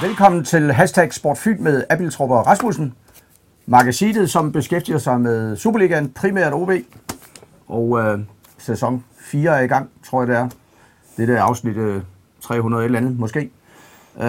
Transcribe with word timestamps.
Velkommen 0.00 0.44
til 0.44 0.72
Hashtag 0.72 1.14
Sportfyn 1.14 1.62
med 1.62 1.84
Abiltrup 1.90 2.30
og 2.30 2.46
Rasmussen. 2.46 2.94
Magasinet, 3.66 4.30
som 4.30 4.52
beskæftiger 4.52 4.98
sig 4.98 5.20
med 5.20 5.56
Superligaen, 5.56 6.10
primært 6.10 6.52
OB. 6.52 6.70
Og 7.68 8.00
øh, 8.00 8.18
sæson 8.58 9.04
4 9.20 9.58
er 9.58 9.62
i 9.62 9.66
gang, 9.66 9.90
tror 10.06 10.20
jeg 10.22 10.28
det 10.28 10.36
er. 10.36 10.48
Det 11.16 11.30
er 11.30 11.42
afsnit 11.42 11.76
øh, 11.76 12.02
300 12.40 12.84
eller 12.84 12.98
andet, 12.98 13.18
måske. 13.18 13.40
Øh, 13.40 14.24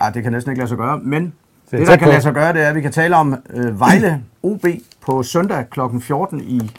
ah, 0.00 0.14
det 0.14 0.22
kan 0.22 0.32
næsten 0.32 0.52
ikke 0.52 0.60
lade 0.60 0.68
sig 0.68 0.78
gøre, 0.78 0.98
men 0.98 1.34
det, 1.70 1.78
det 1.78 1.86
der 1.86 1.96
kan 1.96 2.08
lade 2.08 2.22
sig 2.22 2.34
gøre, 2.34 2.52
det 2.52 2.62
er, 2.62 2.68
at 2.68 2.74
vi 2.74 2.80
kan 2.80 2.92
tale 2.92 3.16
om 3.16 3.36
øh, 3.50 3.80
Vejle 3.80 4.22
OB 4.42 4.66
på 5.00 5.22
søndag 5.22 5.70
kl. 5.70 5.80
14 6.00 6.40
i 6.40 6.70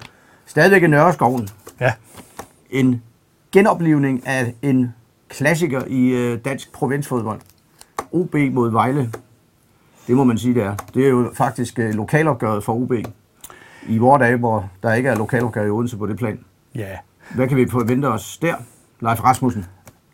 stadigvæk 0.46 0.84
i 0.84 0.88
Nørreskoven. 0.88 1.50
Ja. 1.80 1.94
En 2.70 3.02
genoplivning 3.52 4.28
af 4.28 4.54
en 4.62 4.94
klassiker 5.30 5.82
i 5.88 6.10
øh, 6.10 6.40
dansk 6.46 6.74
provinsfodbold. 6.74 7.40
OB 8.14 8.36
mod 8.52 8.72
Vejle. 8.72 9.12
Det 10.08 10.16
må 10.16 10.24
man 10.24 10.38
sige, 10.38 10.54
det 10.54 10.64
er. 10.64 10.76
Det 10.94 11.06
er 11.06 11.10
jo 11.10 11.32
faktisk 11.34 11.80
øh, 11.80 11.94
lokalopgøret 11.94 12.64
for 12.64 12.74
OB. 12.74 12.92
I 13.88 13.98
vores 13.98 14.20
dage, 14.20 14.38
hvor 14.38 14.70
der 14.84 14.94
ikke 14.94 15.10
er 15.10 15.16
lokalopgør 15.16 15.66
i 15.66 15.70
Odense 15.70 15.98
på 15.98 16.08
det 16.08 16.18
plan. 16.18 16.40
Ja. 16.76 16.90
Hvad 17.36 17.48
kan 17.48 17.58
vi 17.58 17.70
forvente 17.70 18.06
os 18.06 18.38
der, 18.38 18.56
Leif 19.02 19.24
Rasmussen? 19.24 19.66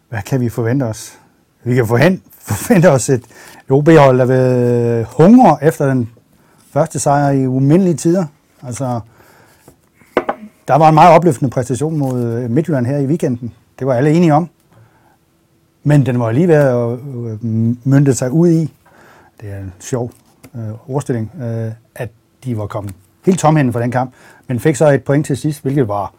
Hvad 0.10 0.22
kan 0.22 0.42
vi 0.42 0.50
forvente 0.50 0.84
os? 0.84 1.20
Vi 1.64 1.76
kan 1.76 1.88
forhen, 1.88 2.22
forvente 2.40 2.92
os 2.92 3.10
et 3.10 3.26
OB-hold, 3.70 4.20
der 4.20 4.26
vil 4.26 5.06
hungre 5.18 5.58
efter 5.64 5.88
den 5.88 6.10
første 6.74 7.00
sejr 7.00 7.32
i 7.32 7.48
umindelige 7.48 7.96
tider. 7.96 8.26
Altså, 8.64 9.00
der 10.68 10.76
var 10.76 10.90
en 10.90 10.96
meget 10.96 11.16
opløftende 11.16 11.52
præstation 11.52 11.98
mod 11.98 12.24
øh, 12.24 12.50
Midtjylland 12.50 12.86
her 12.86 12.98
i 12.98 13.06
weekenden. 13.06 13.54
Det 13.80 13.88
var 13.88 13.94
alle 13.94 14.12
enige 14.12 14.34
om. 14.34 14.50
Men 15.84 16.06
den 16.06 16.20
var 16.20 16.32
lige 16.32 16.48
ved 16.48 16.56
at 16.56 17.00
øh, 17.16 17.32
øh, 17.32 17.76
mynte 17.84 18.14
sig 18.14 18.32
ud 18.32 18.50
i, 18.50 18.74
det 19.42 19.52
er 19.52 19.58
en 19.58 19.74
sjov 19.80 20.12
øh, 20.56 20.90
ordstilling, 20.96 21.32
øh, 21.42 21.72
at 21.96 22.10
de 22.44 22.58
var 22.58 22.68
kommet 22.68 22.94
helt 23.26 23.40
tomhændende 23.40 23.74
for 23.74 23.80
den 23.80 23.92
kamp, 23.92 24.14
men 24.48 24.60
fik 24.60 24.76
så 24.76 24.90
et 24.90 25.04
point 25.04 25.26
til 25.26 25.38
sidst, 25.38 25.62
hvilket 25.62 25.88
var 25.88 26.14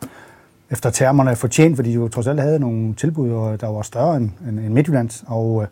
efter 0.71 0.91
termerne 0.91 1.37
fortjent, 1.37 1.77
fordi 1.77 1.89
de 1.89 1.95
jo 1.95 2.09
trods 2.09 2.27
alt 2.27 2.41
havde 2.41 2.59
nogle 2.59 2.95
tilbud, 2.95 3.59
der 3.61 3.67
var 3.67 3.83
større 3.83 4.17
end, 4.17 4.31
end, 4.49 4.59
end 4.59 4.69
Midtjyllands. 4.69 5.25
Og 5.27 5.63
øh, 5.63 5.69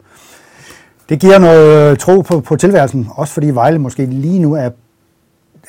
det 1.09 1.21
giver 1.21 1.39
noget 1.39 1.91
øh, 1.91 1.97
tro 1.97 2.21
på, 2.21 2.41
på 2.41 2.57
tilværelsen, 2.57 3.09
også 3.15 3.35
fordi 3.35 3.51
Vejle 3.51 3.79
måske 3.79 4.07
lige 4.07 4.39
nu 4.39 4.55
er 4.55 4.71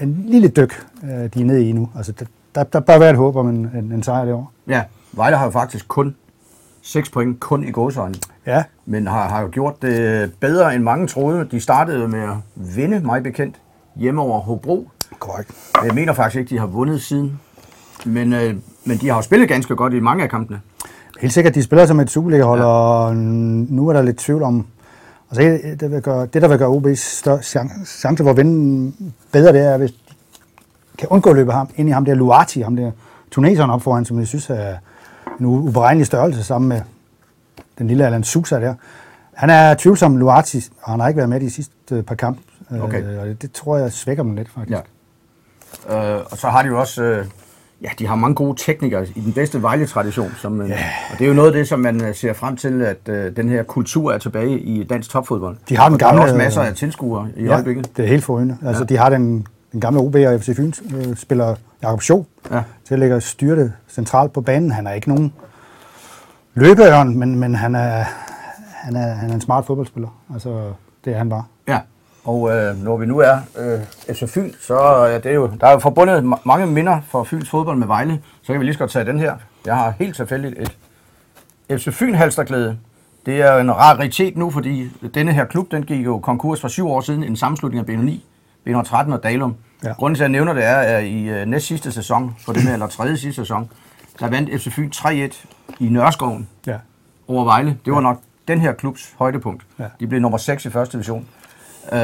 en 0.02 0.24
lille 0.28 0.48
dyk, 0.48 0.86
øh, 1.04 1.10
de 1.10 1.42
er 1.42 1.46
nede 1.46 1.70
i 1.70 1.72
nu. 1.72 1.90
Altså, 1.98 2.14
der, 2.56 2.64
der 2.64 2.80
bør 2.80 2.98
være 2.98 3.10
et 3.10 3.16
håb 3.16 3.36
om 3.36 3.50
en, 3.50 3.72
en, 3.76 3.92
en 3.92 4.04
sejr 4.04 4.26
derovre. 4.26 4.46
Ja, 4.68 4.84
Vejle 5.12 5.38
har 5.38 5.46
jo 5.46 5.52
faktisk 5.52 5.88
kun 5.88 6.16
6 6.82 7.10
point 7.10 7.40
kun 7.40 7.64
i 7.64 7.72
gåsøjne. 7.72 8.16
Ja. 8.46 8.64
Men 8.86 9.08
har, 9.08 9.30
har 9.30 9.42
jo 9.42 9.50
gjort 9.52 9.82
det 9.82 10.32
bedre 10.40 10.76
end 10.76 10.84
mange 10.84 11.08
troede. 11.08 11.48
De 11.52 11.60
startede 11.60 12.08
med 12.08 12.22
at 12.24 12.36
vinde, 12.56 13.00
mig 13.00 13.24
bekendt, 13.24 13.56
hjemme 13.96 14.22
over 14.22 14.40
Hobro. 14.40 14.90
Korrekt. 15.20 15.52
Jeg 15.84 15.94
mener 15.94 16.14
faktisk 16.14 16.40
ikke, 16.40 16.50
de 16.50 16.60
har 16.60 16.68
vundet 16.68 17.02
siden. 17.02 17.40
Men, 18.06 18.34
øh, 18.34 18.56
men 18.86 18.98
de 18.98 19.10
har 19.10 19.16
jo 19.16 19.22
spillet 19.22 19.50
ganske 19.50 19.76
godt 19.76 19.94
i 19.94 20.00
mange 20.00 20.24
af 20.24 20.30
kampene. 20.30 20.62
Helt 21.22 21.34
sikkert, 21.34 21.56
de 21.56 21.64
spiller 21.64 21.86
som 21.86 22.00
et 22.00 22.10
Superliga-hold, 22.10 22.62
ja. 22.62 22.66
og 22.66 23.16
nu 23.16 23.88
er 23.88 23.94
der 23.94 24.02
lidt 24.02 24.18
tvivl 24.18 24.44
om... 24.44 24.66
Altså, 25.32 25.42
det, 25.44 25.80
det, 25.80 25.92
vil 25.92 26.02
gøre, 26.02 26.26
det 26.26 26.42
der 26.42 26.48
vil 26.48 26.58
gøre 26.58 26.70
OB's 26.70 26.96
større 26.96 27.42
chance 27.86 28.24
for 28.24 28.30
at 28.30 28.38
vinde 28.38 28.94
bedre, 29.32 29.54
det 29.54 29.62
er, 29.62 29.78
hvis 29.78 29.92
de 29.92 29.98
kan 30.98 31.08
undgå 31.08 31.30
at 31.30 31.36
løbe 31.36 31.52
ham, 31.52 31.70
ind 31.76 31.90
i 31.90 31.92
ham 31.92 32.06
der 32.06 32.14
Luati, 32.14 32.62
ham 32.62 32.76
der 32.76 32.92
tuneseren 33.32 33.70
op 33.70 33.82
foran, 33.82 34.06
som 34.06 34.20
jeg 34.20 34.28
synes 34.28 34.50
er 34.50 34.76
en 35.40 35.46
uberegnelig 35.46 36.06
størrelse 36.08 36.44
sammen 36.44 36.70
med 36.70 36.82
den 37.78 37.88
lille 37.88 38.06
Alan 38.06 38.24
Sousa 38.24 38.60
der. 38.60 38.74
Han 39.34 39.50
er 39.50 39.74
tvivlsom 39.74 40.18
Luati, 40.18 40.66
og 40.82 40.92
han 40.92 41.00
har 41.00 41.08
ikke 41.08 41.18
været 41.18 41.30
med 41.30 41.42
i 41.42 41.46
de 41.46 41.52
sidste 41.52 42.04
par 42.04 42.16
kampe. 42.16 42.42
Okay. 42.82 43.04
Øh, 43.04 43.20
og 43.22 43.28
det, 43.28 43.42
det 43.42 43.52
tror 43.52 43.78
jeg 43.78 43.92
svækker 43.92 44.24
dem 44.24 44.36
lidt, 44.36 44.50
faktisk. 44.50 44.78
Ja. 45.90 46.16
Øh, 46.16 46.22
og 46.32 46.38
så 46.38 46.48
har 46.48 46.62
de 46.62 46.68
jo 46.68 46.80
også... 46.80 47.04
Øh, 47.04 47.26
ja, 47.82 47.90
de 48.00 48.08
har 48.08 48.16
mange 48.16 48.36
gode 48.36 48.58
teknikere 48.66 49.08
i 49.16 49.22
den 49.22 49.34
bedste 49.34 49.62
Vejle-tradition. 49.62 50.32
Som, 50.38 50.62
øh, 50.62 50.70
Ja. 50.70 50.76
Og 51.12 51.20
det 51.20 51.26
er 51.26 51.28
jo 51.30 51.34
noget 51.36 51.48
af 51.50 51.54
det, 51.54 51.68
som 51.68 51.80
man 51.80 52.04
øh, 52.06 52.16
ser 52.16 52.34
frem 52.34 52.58
til, 52.58 52.82
at 52.82 53.10
øh, 53.10 53.36
den 53.36 53.50
her 53.50 53.64
kultur 53.64 54.12
er 54.12 54.18
tilbage 54.18 54.60
i 54.60 54.84
dansk 54.84 55.10
topfodbold. 55.10 55.58
De 55.70 55.78
har 55.78 55.86
den 55.86 55.94
Og 55.94 56.00
der 56.00 56.06
er 56.06 56.10
gamle- 56.12 56.22
også 56.24 56.36
masser 56.36 56.62
af 56.62 56.76
tilskuere 56.76 57.28
i 57.38 57.44
Ja, 57.46 57.54
øjeblikket. 57.54 57.98
det 57.98 58.04
er 58.06 58.10
helt 58.10 58.24
forrygende. 58.24 58.58
Altså, 58.66 58.84
Ja. 58.84 58.86
de 58.88 58.98
har 58.98 59.10
den, 59.10 59.48
den 59.72 59.82
gamle 59.82 60.00
OB 60.00 60.16
og 60.16 60.42
FC 60.42 60.56
Fyn 60.56 60.74
øh, 60.96 61.16
spiller 61.16 61.56
Jakob 61.84 62.02
Schou 62.02 62.26
Ja. 62.52 62.62
til 62.88 62.94
at 62.94 63.00
lægge 63.00 63.22
styrte 63.22 63.74
centralt 63.90 64.34
på 64.34 64.42
banen. 64.42 64.72
Han 64.72 64.88
er 64.88 64.94
ikke 64.94 65.10
nogen 65.10 65.34
løbeørn, 66.54 67.16
men, 67.18 67.36
men 67.36 67.56
han, 67.56 67.76
er, 67.76 68.04
han, 68.74 68.96
er, 68.96 69.14
han 69.14 69.30
er 69.30 69.34
en 69.34 69.42
smart 69.42 69.66
fodboldspiller. 69.66 70.10
Altså, 70.34 70.72
det 71.06 71.14
er 71.14 71.18
han 71.18 71.30
bare. 71.30 71.44
Ja, 71.68 71.80
og 72.24 72.52
øh, 72.52 72.84
når 72.84 72.98
vi 72.98 73.06
nu 73.06 73.20
er 73.20 73.38
øh, 73.60 73.80
FC 74.16 74.30
Fyn, 74.30 74.52
så 74.62 74.78
er 74.80 75.20
det 75.20 75.36
jo, 75.36 75.52
der 75.62 75.68
er 75.68 75.72
jo 75.72 75.80
forbundet 75.80 76.18
ma- 76.34 76.42
mange 76.46 76.66
minder 76.68 77.02
for 77.08 77.24
Fyns 77.24 77.50
fodbold 77.50 77.78
med 77.78 77.88
Vejle, 77.88 78.22
så 78.42 78.54
kan 78.54 78.60
vi 78.60 78.66
lige 78.66 78.74
så 78.74 78.80
godt 78.80 78.92
tage 78.92 79.06
den 79.06 79.20
her. 79.20 79.34
Jeg 79.66 79.76
har 79.76 79.94
helt 80.00 80.16
tilfældigt 80.16 80.56
et 81.70 81.80
FC 81.80 81.88
Fyn 81.94 82.14
halsterklæde. 82.14 82.78
Det 83.26 83.42
er 83.42 83.58
en 83.58 83.72
raritet 83.76 84.38
nu, 84.38 84.50
fordi 84.50 84.90
denne 85.14 85.34
her 85.34 85.46
klub, 85.46 85.72
den 85.72 85.84
gik 85.84 86.06
jo 86.06 86.20
konkurs 86.20 86.62
for 86.62 86.68
syv 86.68 86.88
år 86.90 87.02
siden, 87.02 87.24
en 87.24 87.36
sammenslutning 87.36 87.80
af 87.80 87.86
B9, 88.68 88.72
B13 88.72 89.14
og 89.14 89.24
Dalum. 89.24 89.56
Ja. 89.84 89.88
Ja. 89.88 89.94
Grunden 89.94 90.16
til, 90.16 90.24
at 90.24 90.26
jeg 90.26 90.32
nævner 90.32 90.54
det, 90.54 90.66
er, 90.66 90.76
at 90.76 91.04
i 91.04 91.30
øh, 91.30 91.46
næst 91.46 91.66
sidste 91.66 91.92
sæson, 91.92 92.36
for 92.46 92.54
den 92.54 92.62
her, 92.62 92.74
eller 92.74 92.88
tredje 92.88 93.18
sidste 93.18 93.42
sæson, 93.42 93.72
der 94.20 94.30
vandt 94.30 94.62
FC 94.62 94.72
Fyn 94.74 94.90
3-1 94.96 95.46
i 95.80 95.90
Nørreskoven 95.90 96.48
Ja. 96.68 96.76
over 97.28 97.44
Vejle. 97.44 97.78
Det 97.86 97.94
var 97.94 98.00
nok 98.02 98.20
den 98.48 98.62
her 98.62 98.74
klubs 98.74 99.14
højdepunkt. 99.20 99.64
Ja. 99.80 99.86
De 100.00 100.08
blev 100.08 100.22
nummer 100.22 100.38
6 100.38 100.66
i 100.66 100.70
første 100.70 100.98
division. 100.98 101.26
Uh, 101.92 101.98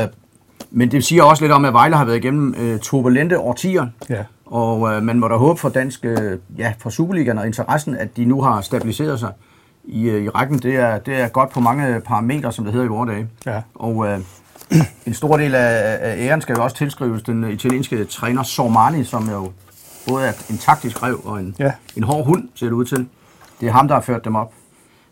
men 0.71 0.91
det 0.91 1.03
siger 1.05 1.23
også 1.23 1.43
lidt 1.43 1.51
om, 1.51 1.65
at 1.65 1.73
Vejle 1.73 1.95
har 1.95 2.05
været 2.05 2.17
igennem 2.17 2.55
uh, 2.73 2.79
turbulente 2.79 3.39
årtier. 3.39 3.87
Ja. 4.09 4.23
Og 4.45 4.81
uh, 4.81 5.03
man 5.03 5.19
må 5.19 5.27
da 5.27 5.35
håbe 5.35 5.59
for 5.59 5.69
dansk, 5.69 6.05
uh, 6.05 6.59
ja, 6.59 6.73
for 6.79 6.89
Superligaen 6.89 7.37
og 7.37 7.47
interessen, 7.47 7.95
at 7.97 8.17
de 8.17 8.25
nu 8.25 8.41
har 8.41 8.61
stabiliseret 8.61 9.19
sig 9.19 9.31
i, 9.83 10.09
uh, 10.09 10.15
i 10.21 10.29
rækken. 10.29 10.59
Det 10.59 10.75
er, 10.75 10.97
det 10.99 11.21
er 11.21 11.27
godt 11.27 11.49
på 11.49 11.59
mange 11.59 12.01
parametre, 12.01 12.51
som 12.51 12.65
det 12.65 12.73
hedder 12.73 12.85
i 12.85 12.89
vores 12.89 13.09
dage. 13.09 13.27
Ja. 13.45 13.61
Og 13.75 13.95
uh, 13.95 14.07
en 15.05 15.13
stor 15.13 15.37
del 15.37 15.55
af, 15.55 15.97
af 16.01 16.15
æren 16.19 16.41
skal 16.41 16.55
jo 16.55 16.63
også 16.63 16.75
tilskrives 16.75 17.23
den 17.23 17.49
italienske 17.51 18.05
træner 18.05 18.43
Sormani, 18.43 19.03
som 19.03 19.29
jo 19.29 19.51
både 20.07 20.25
er 20.27 20.31
en 20.49 20.57
taktisk 20.57 21.03
rev 21.03 21.21
og 21.25 21.39
en, 21.39 21.55
Ja. 21.59 21.71
en 21.97 22.03
hård 22.03 22.25
hund, 22.25 22.43
ser 22.55 22.65
det 22.65 22.73
ud 22.73 22.85
til. 22.85 23.07
Det 23.61 23.67
er 23.67 23.71
ham, 23.71 23.87
der 23.87 23.95
har 23.95 24.01
ført 24.01 24.25
dem 24.25 24.35
op. 24.35 24.51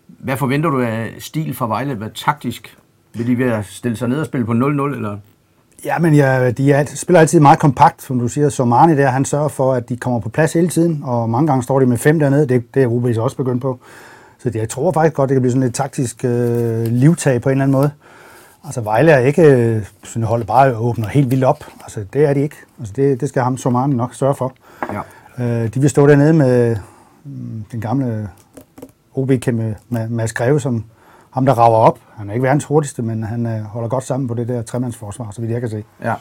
Hvad 0.08 0.38
forventer 0.38 0.70
du 0.70 0.82
af 0.82 1.10
stil 1.20 1.56
fra 1.56 1.68
Vejle? 1.68 1.96
Hvad 1.96 2.10
taktisk? 2.26 2.78
Vil 3.14 3.28
de 3.28 3.38
ved 3.38 3.52
at 3.52 3.66
stille 3.66 3.98
sig 3.98 4.08
ned 4.10 4.20
og 4.20 4.26
spille 4.26 4.46
på 4.46 4.52
0-0? 4.52 4.56
Eller? 4.96 5.18
Ja, 5.86 6.00
men 6.00 6.14
ja, 6.14 6.52
de 6.52 6.72
er, 6.72 6.86
spiller 6.96 7.20
altid 7.20 7.40
meget 7.40 7.60
kompakt, 7.60 8.02
som 8.02 8.20
du 8.20 8.28
siger. 8.28 8.50
Som 8.50 8.74
Arne 8.74 8.98
der, 8.98 9.08
han 9.10 9.26
sørger 9.26 9.48
for, 9.48 9.74
at 9.74 9.90
de 9.90 9.98
kommer 9.98 10.20
på 10.20 10.30
plads 10.30 10.54
hele 10.54 10.68
tiden, 10.70 11.02
og 11.04 11.30
mange 11.30 11.48
gange 11.48 11.64
står 11.64 11.80
de 11.80 11.86
med 11.86 11.98
fem 11.98 12.20
dernede. 12.20 12.48
Det, 12.48 12.74
det 12.74 12.84
er 12.84 13.14
så 13.14 13.22
også 13.22 13.38
begyndt 13.38 13.62
på. 13.62 13.80
Så 14.40 14.52
jeg 14.56 14.70
tror 14.70 14.92
faktisk 14.92 15.16
godt, 15.16 15.30
det 15.30 15.36
kan 15.36 15.42
blive 15.42 15.52
sådan 15.52 15.68
et 15.68 15.74
taktisk 15.74 16.26
øh, 16.26 16.86
livtag 16.86 17.42
på 17.42 17.50
en 17.50 17.52
eller 17.52 17.64
anden 17.64 17.72
måde. 17.72 17.92
Altså 18.66 18.82
Vejle 18.82 19.12
er 19.12 19.20
ikke 19.20 19.42
øh, 19.42 19.86
sådan 20.04 20.24
holdet 20.24 20.48
bare 20.48 20.76
åbner 20.78 21.08
helt 21.08 21.32
vildt 21.32 21.44
op. 21.44 21.64
Altså 21.82 22.06
det 22.14 22.26
er 22.26 22.34
de 22.34 22.40
ikke. 22.42 22.56
Altså 22.80 22.94
det, 22.96 23.22
det 23.22 23.30
skal 23.30 23.42
ham 23.44 23.58
som 23.58 23.76
Arne 23.76 23.98
nok 23.98 24.14
sørge 24.14 24.36
for. 24.36 24.54
Ja. 25.38 25.44
Øh, 25.46 25.74
de 25.74 25.80
vil 25.80 25.90
stå 25.90 26.08
dernede 26.08 26.34
med 26.34 26.78
mm, 27.24 27.66
den 27.72 27.82
gamle 27.82 28.30
OB-kæmpe 29.16 29.76
Ma- 29.92 30.08
Mads 30.10 30.34
Greve, 30.34 30.60
som 30.60 30.84
ham, 31.32 31.46
der 31.46 31.54
rager 31.54 31.78
op. 31.78 32.00
Han 32.18 32.30
er 32.30 32.34
ikke 32.34 32.44
verdens 32.44 32.66
hurtigste, 32.66 33.02
men 33.02 33.24
han 33.24 33.46
øh, 33.46 33.62
holder 33.62 33.90
godt 33.90 34.04
sammen 34.04 34.28
på 34.28 34.34
det 34.34 34.48
der 34.48 34.62
tremandsforsvar, 34.62 35.32
så 35.32 35.42
vidt 35.42 35.52
jeg 35.52 35.62
kan 35.62 35.70
se. 35.70 35.84
ja. 36.04 36.14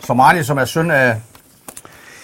Somani, 0.00 0.42
som 0.42 0.58
er 0.58 0.64
søn 0.64 0.90
af, 0.90 1.16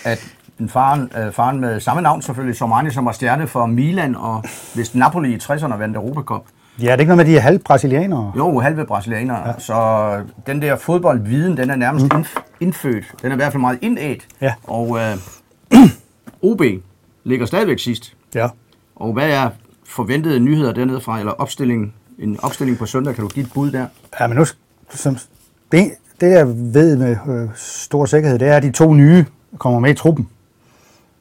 af 0.04 0.18
en 0.60 0.68
faren, 0.68 1.10
øh, 1.18 1.32
faren 1.32 1.60
med 1.60 1.80
samme 1.80 2.02
navn 2.02 2.22
selvfølgelig, 2.22 2.56
Somani, 2.56 2.90
som 2.90 3.04
var 3.04 3.12
stjerne 3.12 3.46
for 3.46 3.66
Milan 3.66 4.16
og 4.16 4.44
hvis 4.74 4.94
Napoli 4.94 5.34
i 5.34 5.36
60'erne 5.36 5.74
vandt 5.74 5.96
Europacup. 5.96 6.42
Ja, 6.82 6.84
det 6.84 6.92
er 6.92 6.98
ikke 6.98 7.04
noget 7.04 7.16
med, 7.16 7.24
at 7.24 7.30
de 7.30 7.36
er 7.36 7.40
halv 7.40 7.58
brasilianere. 7.58 8.32
Jo, 8.36 8.58
halve 8.58 8.86
brasilianere. 8.86 9.48
Ja. 9.48 9.52
Så 9.58 10.20
den 10.46 10.62
der 10.62 10.76
fodboldviden, 10.76 11.56
den 11.56 11.70
er 11.70 11.76
nærmest 11.76 12.06
mm. 12.14 12.24
indfødt. 12.60 13.04
Den 13.22 13.30
er 13.30 13.34
i 13.34 13.36
hvert 13.36 13.52
fald 13.52 13.60
meget 13.60 13.78
indædt. 13.82 14.26
Ja. 14.40 14.54
Og 14.64 14.98
øh, 14.98 15.16
OB 16.50 16.62
ligger 17.24 17.46
stadigvæk 17.46 17.78
sidst. 17.78 18.16
Ja. 18.34 18.48
Og 18.96 19.12
hvad 19.12 19.30
er 19.30 19.50
forventede 19.86 20.40
nyheder 20.40 20.72
dernede 20.72 21.00
fra, 21.00 21.18
eller 21.18 21.32
opstilling, 21.32 21.94
en 22.18 22.38
opstilling 22.42 22.78
på 22.78 22.86
søndag? 22.86 23.14
Kan 23.14 23.22
du 23.22 23.28
give 23.28 23.46
et 23.46 23.52
bud 23.54 23.70
der? 23.70 23.86
Ja, 24.20 24.26
men 24.26 24.36
nu, 24.36 24.44
som, 24.90 25.16
det, 25.72 25.90
det 26.20 26.30
jeg 26.30 26.48
ved 26.48 26.96
med 26.96 27.16
øh, 27.28 27.48
stor 27.56 28.04
sikkerhed, 28.04 28.38
det 28.38 28.48
er, 28.48 28.56
at 28.56 28.62
de 28.62 28.72
to 28.72 28.94
nye 28.94 29.24
kommer 29.58 29.80
med 29.80 29.90
i 29.90 29.94
truppen. 29.94 30.28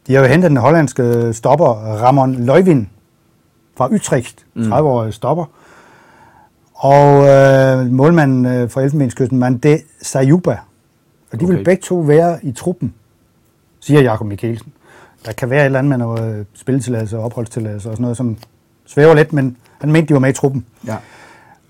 De 0.07 0.15
har 0.15 0.21
jo 0.21 0.27
hentet 0.27 0.49
den 0.49 0.57
hollandske 0.57 1.33
stopper 1.33 1.67
Ramon 2.03 2.35
Løjvind 2.35 2.87
fra 3.79 3.87
Utrecht, 3.91 4.45
30-årig 4.57 5.13
stopper. 5.13 5.45
Og 6.73 7.27
øh, 7.27 7.91
målmanden 7.91 8.45
øh, 8.45 8.69
fra 8.69 8.81
Elfenbenskysten, 8.81 9.39
Mande 9.39 9.79
Sayuba. 10.01 10.57
Og 11.31 11.39
de 11.39 11.45
okay. 11.45 11.55
vil 11.55 11.63
begge 11.63 11.81
to 11.81 11.95
være 11.95 12.39
i 12.45 12.51
truppen, 12.51 12.93
siger 13.79 14.01
Jakob 14.01 14.27
Mikkelsen. 14.27 14.73
Der 15.25 15.31
kan 15.31 15.49
være 15.49 15.61
et 15.61 15.65
eller 15.65 15.79
andet 15.79 15.89
med 15.89 15.97
noget 15.97 16.45
spilletilladelse 16.53 17.17
og 17.17 17.23
opholdstilladelse 17.23 17.89
og 17.89 17.93
sådan 17.93 18.01
noget, 18.01 18.17
som 18.17 18.37
svæver 18.85 19.13
lidt, 19.13 19.33
men 19.33 19.57
han 19.81 19.91
mente, 19.91 20.07
de 20.09 20.13
var 20.13 20.19
med 20.19 20.29
i 20.29 20.33
truppen. 20.33 20.65
Ja. 20.87 20.95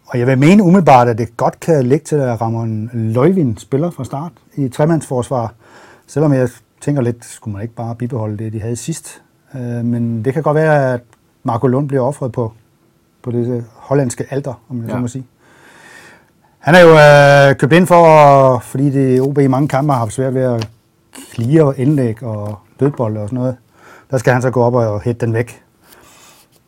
Og 0.06 0.20
jeg 0.20 0.28
vil 0.28 0.38
mene 0.38 0.64
umiddelbart, 0.64 1.08
at 1.08 1.18
det 1.18 1.38
godt 1.38 1.60
kan 1.60 1.86
ligge 1.86 2.06
til, 2.06 2.16
at 2.16 2.42
Ramon 2.42 2.90
Løjvind 2.94 3.58
spiller 3.58 3.92
fra 3.92 4.04
start 4.04 4.32
i 4.56 4.70
tremandsforsvar. 4.70 5.54
Selvom 6.08 6.34
jeg 6.34 6.50
tænker 6.82 7.02
lidt, 7.02 7.26
skulle 7.26 7.54
man 7.54 7.62
ikke 7.62 7.76
bare 7.76 7.96
bibeholde 7.96 8.38
det, 8.38 8.54
de 8.54 8.62
havde 8.62 8.76
sidst. 8.76 9.22
Øh, 9.56 9.86
men 9.86 10.26
det 10.26 10.34
kan 10.34 10.44
godt 10.44 10.56
være, 10.56 10.94
at 10.94 11.02
Marco 11.50 11.68
Lund 11.68 11.88
bliver 11.88 12.04
offret 12.04 12.32
på, 12.32 12.54
på 13.22 13.32
det 13.32 13.66
hollandske 13.76 14.26
alter, 14.30 14.54
om 14.70 14.82
jeg 14.82 14.88
ja. 14.88 14.94
så 14.94 15.00
må 15.00 15.08
sige. 15.08 15.26
Han 16.60 16.76
er 16.76 16.80
jo 16.80 16.90
øh, 17.50 17.56
købt 17.56 17.74
ind 17.74 17.88
for, 17.88 18.60
fordi 18.60 18.90
det 18.90 19.22
OB 19.22 19.38
i 19.38 19.48
mange 19.48 19.68
kampe 19.68 19.94
har 19.94 20.00
haft 20.00 20.14
svært 20.14 20.34
ved 20.34 20.42
at 20.42 20.70
clear 21.34 21.74
indlæg 21.78 22.24
og 22.24 22.60
dødbold 22.80 23.18
og 23.18 23.30
sådan 23.30 23.40
noget. 23.40 23.56
Der 24.12 24.18
skal 24.18 24.34
han 24.34 24.42
så 24.42 24.50
gå 24.52 24.64
op 24.64 24.74
og 24.74 25.02
hætte 25.02 25.26
den 25.26 25.34
væk. 25.34 25.64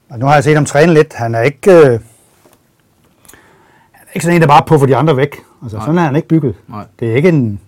Og 0.10 0.20
nu 0.20 0.26
har 0.26 0.34
jeg 0.34 0.44
set 0.44 0.56
ham 0.56 0.66
træne 0.66 0.94
lidt. 0.94 1.14
Han 1.14 1.36
er 1.36 1.42
ikke, 1.42 1.72
øh, 1.72 2.00
han 3.92 4.08
er 4.08 4.14
ikke 4.16 4.26
sådan 4.26 4.36
en, 4.36 4.42
der 4.42 4.48
bare 4.48 4.64
på 4.68 4.78
for 4.78 4.86
de 4.86 4.96
andre 4.96 5.18
væk. 5.18 5.36
Altså, 5.64 5.78
Nej. 5.78 5.86
sådan 5.86 5.98
er 5.98 6.04
han 6.04 6.16
ikke 6.16 6.28
bygget. 6.28 6.56
Nej. 6.68 6.86
Det 7.00 7.12
er 7.12 7.16
ikke 7.16 7.30
en 7.30 7.60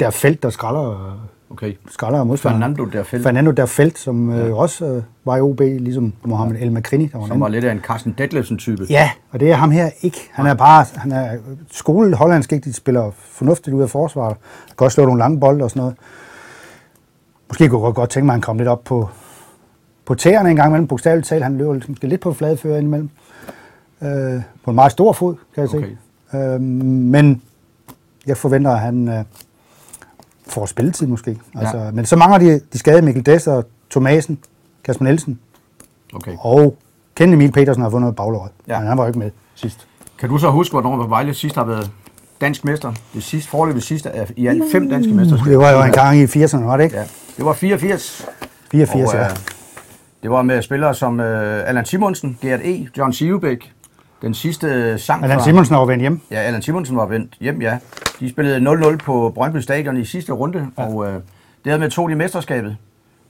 der 0.00 0.10
felt, 0.10 0.42
der 0.42 0.50
skralder, 0.50 1.18
Okay. 1.50 1.74
skralder 1.90 2.24
modstander. 2.24 2.58
Fernando 2.58 2.84
der 2.84 3.02
felt, 3.02 3.22
Fernando 3.22 3.50
der 3.50 3.66
felt, 3.66 3.98
som 3.98 4.32
øh, 4.32 4.56
også 4.56 4.86
øh, 4.86 5.02
var 5.24 5.36
i 5.36 5.40
OB, 5.40 5.60
ligesom 5.60 6.12
Mohamed 6.24 6.56
El 6.60 6.72
Makrini. 6.72 7.06
Der 7.06 7.18
var 7.18 7.26
som 7.26 7.40
var 7.40 7.48
lidt 7.48 7.64
af 7.64 7.72
en 7.72 7.78
Carsten 7.80 8.14
Detlefsen-type. 8.18 8.86
Ja, 8.90 9.10
og 9.30 9.40
det 9.40 9.50
er 9.50 9.54
ham 9.54 9.70
her 9.70 9.90
ikke. 10.02 10.18
Han 10.32 10.46
er 10.46 10.54
bare, 10.54 10.86
han 10.96 11.12
er 11.12 11.38
skole 11.70 12.16
hollandsk 12.16 12.52
ikke, 12.52 12.64
de 12.64 12.72
spiller 12.72 13.10
fornuftigt 13.16 13.74
ud 13.76 13.82
af 13.82 13.90
forsvaret. 13.90 14.36
Kan 14.78 14.84
også 14.84 14.94
slå 14.94 15.04
nogle 15.04 15.18
lange 15.18 15.40
bolde 15.40 15.64
og 15.64 15.70
sådan 15.70 15.80
noget. 15.80 15.96
Måske 17.48 17.68
kunne 17.68 17.78
jeg 17.78 17.84
godt, 17.84 17.94
godt 17.96 18.10
tænke 18.10 18.24
mig, 18.26 18.32
at 18.32 18.34
han 18.34 18.40
kom 18.42 18.56
lidt 18.56 18.68
op 18.68 18.84
på, 18.84 19.08
på 20.06 20.14
tæerne 20.14 20.50
en 20.50 20.56
gang 20.56 20.68
imellem. 20.68 20.86
Bogstaveligt 20.86 21.26
talt, 21.28 21.42
han 21.44 21.58
løber 21.58 21.80
måske 21.88 22.06
lidt 22.06 22.20
på 22.20 22.32
fladfører 22.32 22.78
indimellem. 22.78 23.10
Øh, 24.02 24.42
på 24.64 24.70
en 24.70 24.74
meget 24.74 24.92
stor 24.92 25.12
fod, 25.12 25.34
kan 25.54 25.62
jeg 25.62 25.74
Okay. 25.74 25.88
se. 26.32 26.38
Øh, 26.38 26.60
men 26.60 27.42
jeg 28.26 28.36
forventer, 28.36 28.70
at 28.70 28.78
han 28.80 29.08
øh, 29.08 29.24
får 30.54 30.66
spilletid 30.66 31.06
måske. 31.06 31.36
Altså, 31.54 31.76
ja. 31.76 31.90
Men 31.90 32.06
så 32.06 32.16
mangler 32.16 32.38
de, 32.38 32.60
de 32.72 32.78
skadede 32.78 33.02
Mikkel 33.02 33.26
Dess 33.26 33.46
og 33.46 33.64
Thomasen, 33.90 34.38
Kasper 34.84 35.04
Nielsen 35.04 35.38
Okay. 36.14 36.32
og 36.40 36.76
Ken 37.16 37.32
Emil 37.32 37.52
Petersen 37.52 37.82
har 37.82 37.90
vundet 37.90 38.16
baglåret. 38.16 38.50
Ja. 38.68 38.78
Men 38.78 38.88
han 38.88 38.98
var 38.98 39.04
jo 39.04 39.08
ikke 39.08 39.18
med 39.18 39.30
sidst. 39.54 39.86
Kan 40.18 40.28
du 40.28 40.38
så 40.38 40.50
huske, 40.50 40.72
hvornår 40.72 41.06
Vejle 41.06 41.34
sidst 41.34 41.54
har 41.56 41.64
været 41.64 41.90
dansk 42.40 42.64
mester? 42.64 42.92
Det 43.14 43.22
sidste, 43.22 43.50
forløbet 43.50 43.82
sidste 43.82 44.10
af 44.10 44.30
i 44.36 44.46
alt 44.46 44.62
fem 44.72 44.88
danske 44.90 45.12
mesterskaber. 45.14 45.50
Det 45.50 45.58
var 45.58 45.70
jo 45.70 45.82
en 45.82 45.92
gang 45.92 46.18
i 46.18 46.24
80'erne, 46.24 46.64
var 46.64 46.76
det 46.76 46.84
ikke? 46.84 46.96
Ja, 46.96 47.04
det 47.36 47.44
var 47.44 47.52
84. 47.52 48.26
84, 48.72 49.08
og, 49.08 49.18
ja. 49.18 49.24
øh, 49.24 49.30
det 50.22 50.30
var 50.30 50.42
med 50.42 50.62
spillere 50.62 50.94
som 50.94 51.20
øh, 51.20 51.68
Allan 51.68 51.84
Simonsen, 51.84 52.38
Gert 52.42 52.60
E., 52.64 52.86
John 52.98 53.12
Sivebæk, 53.12 53.72
den 54.22 54.34
sidste 54.34 54.98
sang 54.98 55.22
Allan 55.22 55.38
fra... 55.38 55.44
Simonsen 55.44 55.76
var 55.76 55.84
vendt 55.84 56.00
hjem. 56.00 56.20
Ja, 56.30 56.36
Allan 56.36 56.62
Simonsen 56.62 56.96
var 56.96 57.06
vendt 57.06 57.34
hjem, 57.40 57.62
ja. 57.62 57.78
De 58.20 58.30
spillede 58.30 58.70
0-0 58.92 58.96
på 58.96 59.32
Brøndby 59.34 59.56
Stadion 59.56 59.96
i 59.96 60.04
sidste 60.04 60.32
runde, 60.32 60.68
ja. 60.78 60.84
og 60.84 61.06
øh, 61.06 61.20
dermed 61.64 61.90
tog 61.90 62.10
de 62.10 62.14
mesterskabet. 62.14 62.76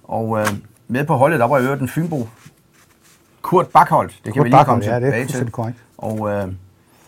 Og 0.05 0.39
øh, 0.41 0.47
med 0.89 1.05
på 1.07 1.15
holdet, 1.15 1.41
der 1.41 1.47
var 1.47 1.59
i 1.59 1.63
øvrigt 1.63 1.83
en 1.83 1.89
Fynbo. 1.89 2.29
Kurt 3.43 3.67
Bakholdt, 3.69 4.13
det 4.13 4.23
kan 4.25 4.33
Kurt 4.33 4.45
vi 4.45 4.49
lige 4.49 4.65
komme 4.65 4.83
Bakholdt, 4.83 5.05
ja, 5.05 5.07
det 5.11 5.21
er 5.21 5.27
tilbage 5.27 5.45
til. 5.45 5.51
korrekt. 5.53 5.77
Og 5.99 6.31
øh, 6.31 6.49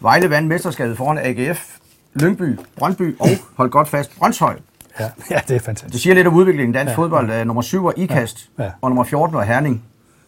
Vejle 0.00 0.30
vandt 0.30 0.48
mesterskabet 0.48 0.96
foran 0.96 1.18
AGF, 1.18 1.76
Lyngby, 2.14 2.58
Brøndby 2.78 3.16
og, 3.20 3.28
hold 3.56 3.70
godt 3.70 3.88
fast, 3.88 4.18
Brøndshøj. 4.18 4.56
Ja, 5.00 5.04
ja 5.30 5.34
det 5.34 5.34
er 5.34 5.40
Det 5.54 5.62
fantastisk. 5.62 6.02
siger 6.02 6.14
lidt 6.14 6.26
om 6.26 6.34
udviklingen. 6.34 6.72
Dansk 6.74 6.90
ja. 6.90 6.96
fodbold 6.96 7.30
er 7.30 7.44
nummer 7.44 7.62
7 7.62 7.84
var 7.84 7.92
IKAST, 7.96 8.50
ja. 8.58 8.64
Ja. 8.64 8.70
Og 8.80 8.90
nummer 8.90 9.04
14 9.04 9.36
var 9.36 9.42
Herning. 9.44 9.82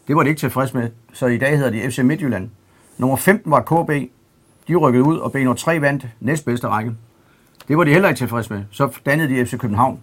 Det 0.08 0.16
var 0.16 0.22
de 0.22 0.28
ikke 0.28 0.40
tilfreds 0.40 0.74
med, 0.74 0.90
så 1.12 1.26
i 1.26 1.38
dag 1.38 1.56
hedder 1.56 1.70
de 1.70 1.90
FC 1.90 1.98
Midtjylland. 1.98 2.48
Nummer 2.98 3.16
15 3.16 3.50
var 3.50 3.60
KB. 3.60 3.90
De 4.68 4.76
rykkede 4.76 5.04
ud, 5.04 5.18
og 5.18 5.32
B3 5.36 5.80
vandt 5.80 6.06
næstbedste 6.20 6.68
række. 6.68 6.92
Det 7.68 7.78
var 7.78 7.84
de 7.84 7.90
heller 7.92 8.08
ikke 8.08 8.18
tilfreds 8.18 8.50
med. 8.50 8.62
Så 8.70 8.88
dannede 9.06 9.28
de 9.34 9.46
FC 9.46 9.58
København. 9.58 9.98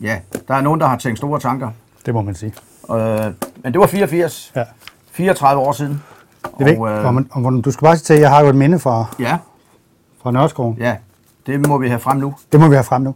Ja, 0.00 0.18
der 0.48 0.54
er 0.54 0.60
nogen, 0.60 0.80
der 0.80 0.86
har 0.86 0.98
tænkt 0.98 1.18
store 1.18 1.40
tanker. 1.40 1.70
Det 2.06 2.14
må 2.14 2.22
man 2.22 2.34
sige. 2.34 2.54
Øh, 2.90 2.96
men 3.64 3.72
det 3.72 3.80
var 3.80 3.86
84. 3.86 4.52
Ja. 4.56 4.64
34 5.12 5.62
år 5.62 5.72
siden. 5.72 6.02
Det 6.58 6.66
ved, 6.66 6.78
Og, 6.78 6.88
øh... 6.88 6.98
øh, 6.98 7.06
om, 7.06 7.46
om, 7.46 7.62
du 7.62 7.70
skal 7.70 7.84
bare 7.84 7.96
sige 7.96 8.04
til, 8.04 8.14
at 8.14 8.20
jeg 8.20 8.30
har 8.30 8.40
jo 8.42 8.48
et 8.48 8.56
minde 8.56 8.78
fra, 8.78 9.06
ja, 9.18 9.38
fra 10.22 10.30
Nørreskoven. 10.30 10.76
ja, 10.80 10.96
det 11.46 11.68
må 11.68 11.78
vi 11.78 11.88
have 11.88 12.00
frem 12.00 12.16
nu. 12.16 12.34
Det 12.52 12.60
må 12.60 12.68
vi 12.68 12.74
have 12.74 12.84
frem 12.84 13.02
nu. 13.02 13.14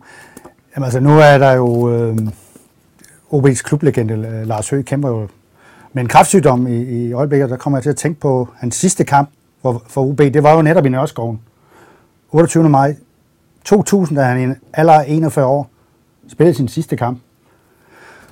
Jamen 0.76 0.84
altså, 0.84 1.00
nu 1.00 1.18
er 1.18 1.38
der 1.38 1.52
jo... 1.52 1.90
Øh, 1.90 2.16
OB's 3.32 3.62
klublegende 3.62 4.44
Lars 4.44 4.70
Høgh 4.70 4.84
kæmper 4.84 5.08
jo 5.08 5.28
men 5.92 6.08
kraftsygdom 6.08 6.66
i, 6.66 6.82
i 6.82 7.12
øjeblikket. 7.12 7.50
Der 7.50 7.56
kommer 7.56 7.78
jeg 7.78 7.82
til 7.82 7.90
at 7.90 7.96
tænke 7.96 8.20
på 8.20 8.48
hans 8.56 8.74
sidste 8.76 9.04
kamp 9.04 9.28
for, 9.62 9.82
for 9.88 10.02
OB. 10.02 10.18
Det 10.18 10.42
var 10.42 10.54
jo 10.54 10.62
netop 10.62 10.86
i 10.86 10.88
Nørreskoven. 10.88 11.40
28. 12.30 12.68
maj 12.68 12.96
2000, 13.64 14.18
da 14.18 14.22
han 14.22 14.40
i 14.40 14.42
en 14.42 14.56
alder 14.72 15.00
41 15.00 15.46
år 15.46 15.70
spillede 16.28 16.56
sin 16.56 16.68
sidste 16.68 16.96
kamp. 16.96 17.18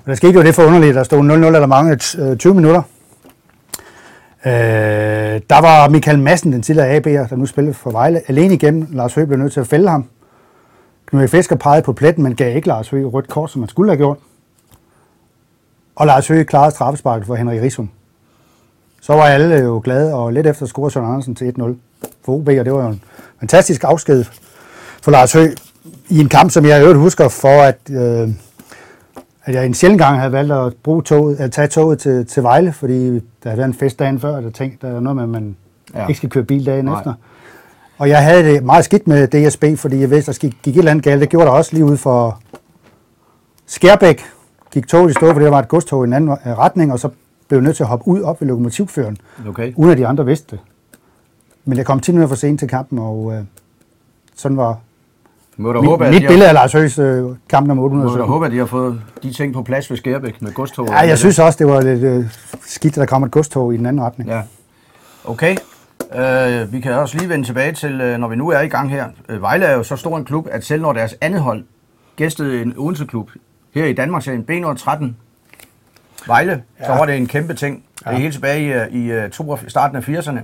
Og 0.04 0.06
der 0.06 0.14
skete 0.14 0.32
jo 0.32 0.42
det 0.42 0.54
for 0.54 0.62
underligt, 0.62 0.94
der 0.94 1.02
stod 1.02 1.18
0-0 1.18 1.32
eller 1.32 1.66
mange 1.66 1.98
øh, 2.18 2.36
20 2.36 2.54
minutter. 2.54 2.82
Øh, 4.46 4.52
der 5.50 5.60
var 5.60 5.88
Michael 5.88 6.18
Madsen, 6.18 6.52
den 6.52 6.62
tidligere 6.62 6.96
AB'er, 6.96 7.28
der 7.28 7.36
nu 7.36 7.46
spillede 7.46 7.74
for 7.74 7.90
Vejle, 7.90 8.22
alene 8.28 8.54
igennem. 8.54 8.86
Lars 8.90 9.14
Høgh 9.14 9.28
blev 9.28 9.38
nødt 9.38 9.52
til 9.52 9.60
at 9.60 9.66
fælde 9.66 9.88
ham. 9.88 10.04
Knud 11.06 11.28
Fisker 11.28 11.56
pegede 11.56 11.82
på 11.82 11.92
pletten, 11.92 12.22
men 12.22 12.36
gav 12.36 12.56
ikke 12.56 12.68
Lars 12.68 12.88
Høgh 12.88 13.14
rødt 13.14 13.28
kort, 13.28 13.50
som 13.50 13.62
han 13.62 13.68
skulle 13.68 13.90
have 13.90 13.96
gjort. 13.96 14.18
Og 16.00 16.06
Lars 16.06 16.28
Høgh 16.28 16.46
klarede 16.46 16.70
straffesparket 16.70 17.26
for 17.26 17.34
Henrik 17.34 17.62
Risum. 17.62 17.90
Så 19.00 19.12
var 19.12 19.22
alle 19.22 19.56
jo 19.56 19.80
glade, 19.84 20.14
og 20.14 20.32
lidt 20.32 20.46
efter 20.46 20.66
scorede 20.66 20.90
Søren 20.92 21.06
Andersen 21.06 21.34
til 21.34 21.54
1-0 21.58 21.62
for 22.24 22.32
OB, 22.32 22.48
og 22.48 22.64
det 22.64 22.72
var 22.72 22.82
jo 22.82 22.88
en 22.88 23.02
fantastisk 23.40 23.84
afsked 23.84 24.24
for 25.02 25.10
Lars 25.10 25.32
Høgh 25.32 25.52
i 26.08 26.18
en 26.20 26.28
kamp, 26.28 26.50
som 26.50 26.64
jeg 26.66 26.78
i 26.78 26.82
øvrigt 26.82 26.98
husker 26.98 27.28
for, 27.28 27.48
at, 27.62 27.78
øh, 27.90 28.28
at 29.44 29.54
jeg 29.54 29.66
en 29.66 29.74
sjældent 29.74 30.00
gang 30.02 30.18
havde 30.18 30.32
valgt 30.32 30.52
at, 30.52 30.72
bruge 30.82 31.02
toget, 31.02 31.36
at 31.40 31.52
tage 31.52 31.68
toget 31.68 31.98
til, 31.98 32.26
til 32.26 32.42
Vejle, 32.42 32.72
fordi 32.72 33.10
der 33.14 33.20
havde 33.44 33.56
været 33.58 33.68
en 33.68 33.74
fest 33.74 33.98
dagen 33.98 34.20
før, 34.20 34.36
og 34.36 34.42
der 34.42 34.50
tænkte, 34.50 34.86
der 34.86 34.96
er 34.96 35.00
noget 35.00 35.16
med, 35.16 35.22
at 35.22 35.28
man 35.30 35.56
Ja. 35.94 36.06
ikke 36.06 36.16
skal 36.18 36.30
køre 36.30 36.44
bil 36.44 36.66
dagen 36.66 36.84
Nej. 36.84 36.98
efter. 36.98 37.14
Og 37.98 38.08
jeg 38.08 38.24
havde 38.24 38.44
det 38.44 38.64
meget 38.64 38.84
skidt 38.84 39.08
med 39.08 39.28
DSB, 39.28 39.64
fordi 39.76 40.00
jeg 40.00 40.10
vidste, 40.10 40.32
der 40.32 40.38
gik, 40.38 40.56
gik 40.62 40.74
et 40.74 40.78
eller 40.78 40.90
andet 40.90 41.04
galt. 41.04 41.20
Det 41.20 41.28
gjorde 41.28 41.46
der 41.46 41.52
også 41.52 41.70
lige 41.72 41.84
ud 41.84 41.96
for 41.96 42.40
Skærbæk. 43.66 44.22
Gik 44.72 44.86
toget 44.88 45.10
i 45.10 45.12
stå, 45.12 45.32
fordi 45.32 45.44
der 45.44 45.50
var 45.50 45.58
et 45.58 45.68
godstog 45.68 46.04
i 46.04 46.06
en 46.06 46.12
anden 46.12 46.30
øh, 46.30 46.58
retning, 46.58 46.92
og 46.92 46.98
så 46.98 47.08
blev 47.48 47.58
jeg 47.58 47.64
nødt 47.64 47.76
til 47.76 47.82
at 47.82 47.88
hoppe 47.88 48.08
ud 48.08 48.22
op 48.22 48.40
ved 48.40 48.48
lokomotivføren, 48.48 49.16
Okay. 49.48 49.72
uden 49.76 49.90
at 49.92 49.98
de 49.98 50.06
andre 50.06 50.26
vidste 50.26 50.46
det. 50.50 50.58
Men 51.64 51.78
jeg 51.78 51.86
kom 51.86 52.00
10 52.00 52.12
minutter 52.12 52.28
for 52.28 52.36
sent 52.36 52.58
til 52.58 52.68
kampen, 52.68 52.98
og 52.98 53.32
øh, 53.34 53.42
sådan 54.36 54.56
var 54.56 54.78
Må 55.56 55.72
du 55.72 55.80
mit, 55.80 55.90
håbe, 55.90 56.04
mit 56.04 56.22
de 56.22 56.26
billede 56.26 56.40
har, 56.40 56.48
af 56.48 56.54
Lars 56.54 56.72
Høghs 56.72 56.98
øh, 56.98 57.24
kamp 57.48 57.66
nummer 57.66 57.82
må 57.82 57.88
du 57.88 57.94
817. 57.94 58.28
håbe, 58.32 58.46
at 58.46 58.52
de 58.52 58.58
har 58.58 58.66
fået 58.66 59.00
de 59.22 59.32
ting 59.32 59.54
på 59.54 59.62
plads 59.62 59.90
ved 59.90 59.96
Skærbæk 59.96 60.42
med 60.42 60.52
godstog. 60.52 60.86
Ja, 60.86 60.98
jeg 60.98 61.18
synes 61.18 61.38
også, 61.38 61.56
det 61.58 61.66
var 61.66 61.80
lidt 61.80 62.02
øh, 62.02 62.24
skidt, 62.66 62.92
at 62.92 63.00
der 63.00 63.06
kom 63.06 63.22
et 63.22 63.30
godstog 63.30 63.74
i 63.74 63.76
den 63.76 63.86
anden 63.86 64.02
retning. 64.02 64.30
Ja. 64.30 64.42
Okay. 65.24 65.56
Øh, 66.16 66.72
vi 66.72 66.80
kan 66.80 66.92
også 66.92 67.16
lige 67.18 67.28
vende 67.28 67.44
tilbage 67.46 67.72
til, 67.72 68.00
øh, 68.00 68.18
når 68.18 68.28
vi 68.28 68.36
nu 68.36 68.48
er 68.48 68.60
i 68.60 68.68
gang 68.68 68.90
her. 68.90 69.06
Øh, 69.28 69.42
Vejle 69.42 69.64
er 69.64 69.76
jo 69.76 69.82
så 69.82 69.96
stor 69.96 70.16
en 70.16 70.24
klub, 70.24 70.46
at 70.50 70.64
selv 70.64 70.82
når 70.82 70.92
deres 70.92 71.14
andet 71.20 71.40
hold 71.40 71.64
gæstede 72.16 72.62
en 72.62 72.74
Odense-klub 72.78 73.30
her 73.74 73.84
i 73.84 73.92
Danmark, 73.92 74.22
serien 74.22 74.44
B113 74.50 75.04
Vejle, 76.26 76.52
ja. 76.80 76.84
så 76.86 76.92
Ja. 76.92 76.98
var 76.98 77.06
det 77.06 77.16
en 77.16 77.26
kæmpe 77.26 77.54
ting. 77.54 77.84
Det 77.98 78.06
er 78.06 78.12
Ja. 78.12 78.18
helt 78.18 78.34
tilbage 78.34 78.60
i, 78.62 78.72
øh, 78.72 78.88
i 79.04 79.10
øh, 79.12 79.30
to, 79.30 79.58
starten 79.68 79.96
af 79.96 80.08
80'erne. 80.08 80.40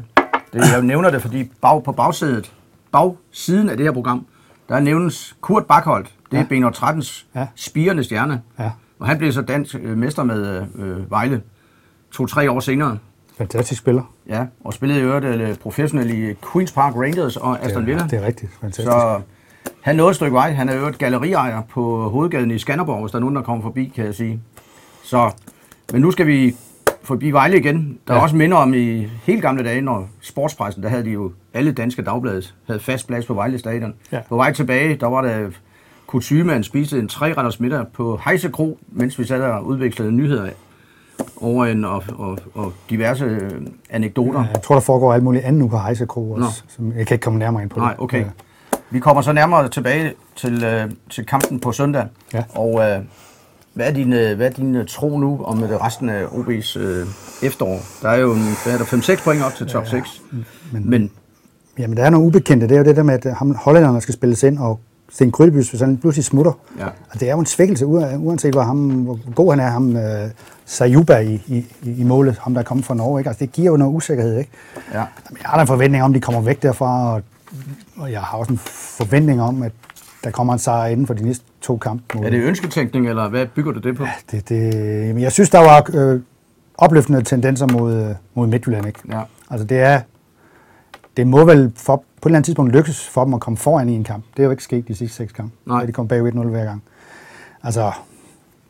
Det, 0.53 0.73
jeg 0.73 0.83
nævner 0.83 1.11
det, 1.11 1.23
fordi 1.23 1.51
bag, 1.63 1.85
på 1.85 1.93
bagsædet, 1.93 2.53
bagsiden 2.93 3.69
af 3.71 3.77
det 3.77 3.87
her 3.87 3.93
program, 3.93 4.27
der 4.69 4.81
nævnes 4.81 5.37
Kurt 5.41 5.67
Bakholdt. 5.67 6.13
Det 6.31 6.39
er 6.39 6.45
ja. 6.57 6.69
B113's 6.69 7.27
Ja. 7.35 7.47
spirende 7.55 8.05
stjerne. 8.05 8.43
Ja. 8.59 8.71
Og 8.99 9.07
han 9.07 9.19
blev 9.19 9.33
så 9.33 9.43
dansk 9.43 9.75
øh, 9.83 9.99
mester 9.99 10.23
med 10.25 10.67
øh, 10.79 11.11
Vejle 11.11 11.43
to-tre 12.13 12.51
år 12.51 12.61
senere. 12.61 12.99
Fantastisk 13.39 13.81
spiller. 13.81 14.13
Ja, 14.29 14.47
og 14.65 14.73
spillede 14.75 15.01
i 15.01 15.03
øvrigt 15.03 15.25
øh, 15.25 15.55
professionelt 15.57 16.11
i 16.11 16.31
Queen's 16.33 16.75
Park 16.75 16.95
Rangers 16.95 17.37
og 17.37 17.65
Aston 17.65 17.87
Villa. 17.87 18.03
Det 18.11 18.13
er 18.23 18.27
rigtigt. 18.27 18.53
Fantastisk. 18.61 18.87
Så 18.89 19.21
han 19.87 19.97
nåede 19.97 20.11
et 20.11 20.17
stykke 20.17 20.33
vej. 20.35 20.53
Han 20.53 20.69
er 20.69 20.73
i 20.75 20.77
øvrigt 20.77 20.99
galleriejer 20.99 21.63
på 21.71 22.09
hovedgaden 22.09 22.51
i 22.51 22.59
Skanderborg, 22.59 23.01
hvis 23.01 23.11
der 23.13 23.17
er 23.19 23.21
nogen, 23.21 23.37
der 23.37 23.43
kommer 23.43 23.63
forbi, 23.63 23.93
kan 23.95 24.05
jeg 24.05 24.15
sige. 24.15 24.41
Så, 25.05 25.31
men 25.93 26.01
nu 26.03 26.11
skal 26.11 26.27
vi 26.27 26.57
forbi 27.03 27.31
Vejle 27.31 27.57
igen. 27.59 27.99
Der 28.09 28.13
er 28.15 28.17
Ja. 28.19 28.23
også 28.23 28.37
minder 28.37 28.57
om 28.57 28.75
i 28.75 29.07
helt 29.23 29.43
gamle 29.43 29.65
dage, 29.65 29.81
når 29.81 30.09
sportspressen, 30.21 30.83
der 30.83 30.89
havde 30.89 31.05
de 31.05 31.11
jo 31.11 31.33
alle 31.55 31.73
danske 31.73 32.03
dagblade, 32.03 32.43
havde 32.67 32.81
fast 32.81 33.07
plads 33.07 33.27
på 33.27 33.35
Vejle 33.35 33.59
Stadion. 33.59 33.95
Ja. 34.13 34.21
På 34.29 34.37
vej 34.37 34.53
tilbage, 34.53 34.97
der 34.97 35.07
var 35.07 35.23
der 35.23 35.49
kutume, 36.07 36.55
at 36.55 36.65
spiste 36.65 36.99
en 36.99 37.09
tre 37.09 37.33
retters 37.33 37.61
middag 37.61 37.85
på 37.95 38.21
Heise 38.25 38.49
Kro, 38.51 38.79
mens 38.89 39.19
vi 39.19 39.25
sad 39.25 39.43
og 39.43 39.67
udvekslede 39.67 40.13
nyheder 40.13 40.49
over 41.41 41.67
en, 41.67 41.85
og, 41.85 42.03
og, 42.19 42.39
og 42.55 42.73
diverse 42.91 43.25
øh, 43.25 43.51
anekdoter. 43.91 44.45
Jeg 44.53 44.63
tror, 44.63 44.75
der 44.75 44.83
foregår 44.83 45.13
alt 45.15 45.23
muligt 45.25 45.45
andet 45.45 45.59
nu 45.59 45.69
på 45.69 45.79
Hejsekro 45.79 46.31
også. 46.33 46.43
Nå. 46.65 46.69
Som 46.69 46.99
jeg 46.99 47.07
kan 47.07 47.15
ikke 47.15 47.25
komme 47.25 47.39
nærmere 47.39 47.63
ind 47.63 47.71
på 47.71 47.81
Nej, 47.81 47.95
okay. 47.99 48.21
Ja. 48.21 48.25
Vi 48.91 48.99
kommer 49.01 49.23
så 49.23 49.33
nærmere 49.33 49.69
tilbage 49.69 50.13
til, 50.37 50.65
øh, 50.65 50.91
til 51.11 51.27
kampen 51.27 51.61
på 51.61 51.73
søndag. 51.73 52.05
Ja. 52.35 52.43
Og 52.55 52.81
øh, 52.81 52.99
hvad, 53.75 53.87
er 53.87 53.91
din, 53.93 54.13
øh, 54.13 54.37
hvad 54.37 54.47
er 54.47 54.51
din 54.51 54.75
øh, 54.75 54.87
tro 54.89 55.19
nu 55.19 55.41
om 55.45 55.63
øh, 55.65 55.71
resten 55.71 56.09
af 56.09 56.25
OB's 56.25 56.79
øh, 56.79 57.07
efterår? 57.43 57.79
Der 58.03 58.09
er 58.09 58.17
jo 58.17 58.33
en- 58.33 58.55
hvad 58.65 58.75
er 58.75 58.79
der 58.79 58.85
5-6 58.85 59.25
point 59.25 59.43
op 59.43 59.55
til 59.55 59.67
top 59.67 59.87
6. 59.89 60.23
Men, 60.73 60.91
men 60.91 61.11
Jamen, 61.79 61.97
der 61.97 62.05
er 62.05 62.11
nogle 62.11 62.27
ubekendte. 62.27 62.69
Det 62.69 62.75
er 62.75 62.79
jo 62.79 62.85
det 62.85 62.97
der 62.97 63.03
med, 63.03 63.27
at 63.27 63.35
ham, 63.35 63.55
hollænderne 63.55 64.01
skal 64.01 64.15
spilles 64.15 64.43
ind, 64.43 64.59
og 64.59 64.81
Sten 65.13 65.33
Krydebys, 65.33 65.71
hvis 65.71 65.81
han 65.81 65.99
pludselig 65.99 66.25
smutter. 66.25 66.53
Ja. 66.79 66.85
Og 66.87 67.21
det 67.21 67.29
er 67.29 67.33
jo 67.33 67.39
en 67.41 67.47
svækkelse, 67.47 67.85
ua- 67.85 68.17
uanset 68.17 68.55
hvor, 68.55 68.63
ham, 68.63 68.89
hvor 68.89 69.19
god 69.35 69.53
han 69.53 69.61
er, 69.61 69.71
ham 69.71 69.89
uh, 69.89 70.03
Sayuba 70.67 71.19
i, 71.19 71.43
i, 71.47 71.65
i 71.83 72.03
målet, 72.05 72.39
ham 72.39 72.55
der 72.55 72.61
er 72.61 72.65
kommet 72.65 72.87
fra 72.87 72.95
Norge. 72.95 73.21
Ikke? 73.21 73.29
Altså, 73.31 73.45
det 73.45 73.53
giver 73.53 73.71
jo 73.71 73.77
noget 73.77 73.93
usikkerhed. 73.95 74.39
Ikke? 74.39 74.51
Ja. 74.93 74.99
Jamen, 74.99 75.39
Jeg 75.43 75.51
har 75.51 75.57
da 75.57 75.61
en 75.61 75.67
forventning 75.67 76.05
om, 76.05 76.13
de 76.13 76.21
kommer 76.21 76.41
væk 76.41 76.63
derfra, 76.63 77.15
og, 77.15 77.23
og 77.97 78.13
jeg 78.13 78.21
har 78.21 78.39
også 78.39 78.53
en 78.53 78.59
forventning 78.99 79.43
om, 79.43 79.63
at 79.63 79.73
der 80.25 80.31
kommer 80.31 80.53
en 80.53 80.59
sejr 80.59 80.87
inden 80.87 81.07
for 81.07 81.15
de 81.15 81.23
næste 81.23 81.45
to 81.61 81.77
kampe. 81.77 82.19
Er 82.19 82.31
det 82.31 82.41
ønsketænkning, 82.43 83.09
eller 83.09 83.29
hvad 83.29 83.47
bygger 83.47 83.73
du 83.73 83.79
det 83.79 83.97
på? 83.97 84.07
det, 84.31 84.49
det, 84.49 84.75
jamen, 85.09 85.23
jeg 85.23 85.33
synes, 85.33 85.51
der 85.51 85.59
var 85.59 85.91
øh, 85.95 86.21
opløftende 86.79 87.23
tendenser 87.23 87.67
mod, 87.73 87.95
øh, 87.95 88.15
mod 88.35 88.47
Midtjylland. 88.47 88.87
Ikke? 88.87 89.01
Ja. 89.09 89.23
Altså 89.51 89.67
det 89.67 89.81
er, 89.81 90.01
det 91.17 91.27
må 91.27 91.45
vel 91.45 91.73
for, 91.77 91.97
på 91.97 92.03
et 92.03 92.27
eller 92.27 92.37
andet 92.37 92.45
tidspunkt 92.45 92.73
lykkes 92.73 93.09
for 93.09 93.25
dem 93.25 93.35
at 93.35 93.41
komme 93.41 93.57
foran 93.57 93.89
i 93.89 93.95
en 93.95 94.05
kamp. 94.05 94.25
Det 94.37 94.43
er 94.43 94.45
jo 94.45 94.51
ikke 94.51 94.63
sket 94.63 94.89
de 94.89 94.95
sidste 94.95 95.17
seks 95.17 95.33
kampe. 95.33 95.57
Nej. 95.67 95.81
Da 95.81 95.87
De 95.87 95.93
kom 95.93 96.09
bag 96.09 96.29
1-0 96.29 96.49
hver 96.49 96.65
gang. 96.65 96.83
Altså, 97.63 97.93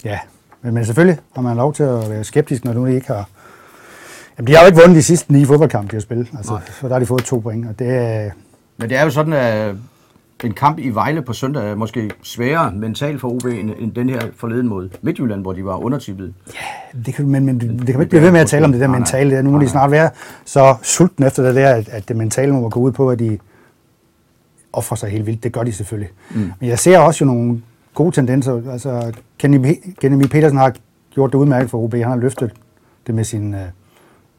ja. 0.05 0.19
Men, 0.63 0.75
men 0.75 0.85
selvfølgelig 0.85 1.19
har 1.35 1.43
man 1.43 1.57
lov 1.57 1.75
til 1.75 1.83
at 1.83 2.11
være 2.11 2.25
skeptisk, 2.25 2.65
når 2.65 2.73
nu 2.73 2.87
de 2.87 2.95
ikke 2.95 3.07
har... 3.07 3.29
Jamen, 4.39 4.47
de 4.47 4.55
har 4.55 4.61
jo 4.63 4.67
ikke 4.67 4.79
vundet 4.81 4.97
de 4.97 5.03
sidste 5.03 5.33
ni 5.33 5.45
fodboldkampe, 5.45 5.91
de 5.91 5.97
har 5.97 6.01
spillet. 6.01 6.29
Altså, 6.37 6.53
Nej. 6.53 6.63
så 6.81 6.89
der 6.89 6.95
har 6.95 7.01
de 7.01 7.07
fået 7.07 7.25
to 7.25 7.39
point, 7.39 7.69
og 7.69 7.79
det 7.79 7.89
er... 7.95 8.31
Men 8.77 8.89
det 8.89 8.99
er 8.99 9.05
jo 9.05 9.11
sådan, 9.11 9.33
at 9.33 9.75
en 10.45 10.53
kamp 10.53 10.79
i 10.79 10.89
Vejle 10.89 11.23
på 11.23 11.33
søndag 11.33 11.71
er 11.71 11.75
måske 11.75 12.11
sværere 12.23 12.73
mentalt 12.73 13.21
for 13.21 13.29
OB 13.29 13.45
end, 13.45 13.71
end 13.79 13.93
den 13.93 14.09
her 14.09 14.21
forleden 14.37 14.69
mod 14.69 14.89
Midtjylland, 15.03 15.41
hvor 15.41 15.53
de 15.53 15.65
var 15.65 15.77
undertippet. 15.77 16.35
Det 17.07 17.15
kan, 17.15 17.29
men, 17.29 17.47
men 17.47 17.61
det 17.61 17.69
kan 17.69 17.79
man 17.79 17.89
ikke 17.89 18.11
blive 18.11 18.23
ved 18.23 18.31
med 18.31 18.41
at 18.41 18.47
tale 18.47 18.65
om 18.65 18.73
det 18.73 18.81
der 18.81 18.89
mentale. 18.89 19.43
Nu 19.43 19.51
må 19.51 19.59
de 19.59 19.69
snart 19.69 19.91
være 19.91 20.11
så 20.45 20.77
sultne 20.83 21.27
efter 21.27 21.43
det 21.43 21.55
der, 21.55 21.71
at, 21.71 21.89
at 21.89 22.09
det 22.09 22.17
mentale 22.17 22.53
må 22.53 22.69
gå 22.69 22.81
ud 22.81 22.93
på, 22.93 23.11
at 23.11 23.19
de 23.19 23.39
offrer 24.73 24.97
sig 24.97 25.11
helt 25.11 25.27
vildt. 25.27 25.45
Det 25.45 25.53
gør 25.53 25.63
de 25.63 25.73
selvfølgelig. 25.73 26.11
Mm. 26.35 26.53
Men 26.61 26.69
jeg 26.69 26.79
ser 26.79 26.99
også 26.99 27.25
jo 27.25 27.27
nogle 27.27 27.63
gode 27.95 28.13
tendenser. 28.13 28.73
Altså, 28.73 29.13
Kenny, 29.39 29.75
Kenny 30.01 30.27
Petersen 30.27 30.59
har 30.59 30.73
gjort 31.11 31.33
det 31.33 31.39
udmærket 31.39 31.71
for 31.71 31.79
OB. 31.79 31.95
Han 31.95 32.05
har 32.05 32.17
løftet 32.17 32.53
det 33.07 33.15
med 33.15 33.25
sin 33.25 33.55
øh, 33.55 33.61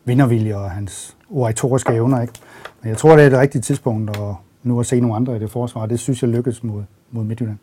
vindervilje 0.08 0.56
og 0.56 0.72
hans 0.72 1.16
oratoriske 1.30 1.94
evner. 1.94 2.22
Ikke? 2.22 2.34
Men 2.82 2.90
jeg 2.90 2.98
tror, 2.98 3.16
det 3.16 3.26
er 3.26 3.30
det 3.30 3.40
rigtige 3.40 3.62
tidspunkt 3.62 4.18
at 4.18 4.36
nu 4.64 4.80
at 4.80 4.86
se 4.86 5.00
nogle 5.00 5.16
andre 5.16 5.36
i 5.36 5.40
det 5.40 5.52
forsvar. 5.52 5.86
Det 5.86 6.00
synes 6.00 6.22
jeg 6.22 6.30
lykkes 6.30 6.64
mod, 6.64 6.84
mod 7.12 7.24
Midtjylland. 7.24 7.58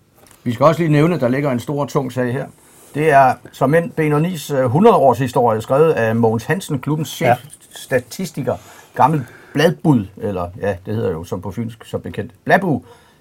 Vi 0.44 0.52
skal 0.52 0.66
også 0.66 0.80
lige 0.80 0.92
nævne, 0.92 1.14
at 1.14 1.20
der 1.20 1.28
ligger 1.28 1.50
en 1.50 1.60
stor, 1.60 1.84
tung 1.86 2.12
sag 2.12 2.32
her. 2.32 2.46
Det 2.94 3.10
er 3.10 3.34
som 3.52 3.74
en 3.74 3.92
BNO's 4.00 4.52
100-års 4.52 5.18
historie, 5.18 5.60
skrevet 5.60 5.92
af 5.92 6.16
Mogens 6.16 6.44
Hansen, 6.44 6.78
klubbens 6.78 7.08
chef, 7.08 7.26
Ja. 7.26 7.36
statistiker, 7.74 8.56
gammel 8.94 9.24
bladbud, 9.54 10.06
eller 10.16 10.48
ja, 10.60 10.76
det 10.86 10.94
hedder 10.94 11.10
jo 11.10 11.24
som 11.24 11.40
på 11.40 11.50
fynsk 11.50 11.84
så 11.84 11.98
bekendt, 11.98 12.32
bladbud, 12.44 12.80